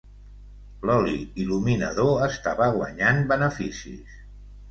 L'oli 0.89 1.17
il·luminador 1.43 2.25
estava 2.29 2.71
guanyant 2.79 3.23
beneficis. 3.33 4.19